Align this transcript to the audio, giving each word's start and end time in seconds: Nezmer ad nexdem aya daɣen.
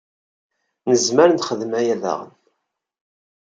Nezmer 0.89 1.27
ad 1.29 1.33
nexdem 1.35 1.71
aya 1.79 1.95
daɣen. 2.03 2.31